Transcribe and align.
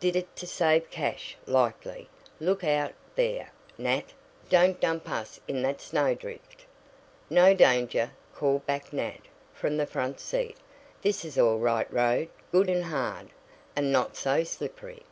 "Did 0.00 0.16
it 0.16 0.34
to 0.36 0.46
save 0.46 0.88
cash, 0.88 1.36
likely. 1.44 2.08
Look 2.40 2.64
out, 2.64 2.94
there, 3.16 3.50
Nat! 3.76 4.14
Don't 4.48 4.80
dump 4.80 5.10
us 5.10 5.38
in 5.46 5.60
that 5.60 5.82
snowdrift!" 5.82 6.64
"No 7.28 7.52
danger," 7.52 8.12
called 8.34 8.64
back 8.64 8.94
Nat 8.94 9.20
from 9.52 9.76
the 9.76 9.84
front 9.84 10.20
seat. 10.20 10.56
"This 11.02 11.22
is 11.22 11.36
all 11.38 11.58
right 11.58 11.92
road 11.92 12.30
good 12.50 12.70
and 12.70 12.84
hard, 12.84 13.28
and 13.76 13.92
not 13.92 14.16
so 14.16 14.42
slippery." 14.42 15.02